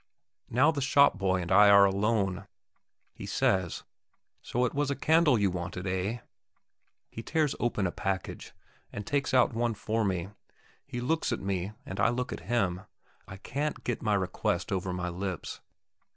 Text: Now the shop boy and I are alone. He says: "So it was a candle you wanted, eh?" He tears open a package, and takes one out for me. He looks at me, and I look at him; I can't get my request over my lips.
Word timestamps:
Now 0.49 0.71
the 0.71 0.81
shop 0.81 1.19
boy 1.19 1.43
and 1.43 1.51
I 1.51 1.69
are 1.69 1.85
alone. 1.85 2.47
He 3.13 3.27
says: 3.27 3.83
"So 4.41 4.65
it 4.65 4.73
was 4.73 4.89
a 4.89 4.95
candle 4.95 5.37
you 5.37 5.51
wanted, 5.51 5.85
eh?" 5.85 6.21
He 7.11 7.21
tears 7.21 7.53
open 7.59 7.85
a 7.85 7.91
package, 7.91 8.51
and 8.91 9.05
takes 9.05 9.31
one 9.31 9.61
out 9.69 9.77
for 9.77 10.03
me. 10.03 10.29
He 10.87 11.01
looks 11.01 11.31
at 11.31 11.39
me, 11.39 11.73
and 11.85 11.99
I 11.99 12.09
look 12.09 12.33
at 12.33 12.39
him; 12.49 12.81
I 13.27 13.37
can't 13.37 13.83
get 13.83 14.01
my 14.01 14.15
request 14.15 14.71
over 14.71 14.91
my 14.91 15.09
lips. 15.09 15.61